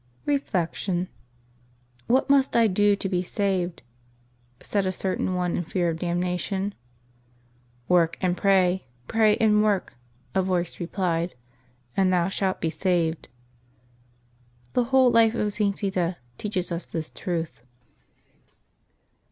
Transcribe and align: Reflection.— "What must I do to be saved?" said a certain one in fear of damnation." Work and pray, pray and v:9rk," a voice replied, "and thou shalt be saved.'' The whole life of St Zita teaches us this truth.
Reflection.— 0.25 1.09
"What 2.07 2.27
must 2.27 2.55
I 2.55 2.65
do 2.65 2.95
to 2.95 3.07
be 3.07 3.21
saved?" 3.21 3.83
said 4.59 4.87
a 4.87 4.91
certain 4.91 5.35
one 5.35 5.55
in 5.55 5.63
fear 5.63 5.91
of 5.91 5.99
damnation." 5.99 6.73
Work 7.87 8.17
and 8.19 8.35
pray, 8.35 8.87
pray 9.07 9.37
and 9.37 9.57
v:9rk," 9.61 9.89
a 10.33 10.41
voice 10.41 10.79
replied, 10.79 11.35
"and 11.95 12.11
thou 12.11 12.29
shalt 12.29 12.59
be 12.59 12.71
saved.'' 12.71 13.29
The 14.73 14.85
whole 14.85 15.11
life 15.11 15.35
of 15.35 15.53
St 15.53 15.77
Zita 15.77 16.17
teaches 16.39 16.71
us 16.71 16.87
this 16.87 17.11
truth. 17.11 17.61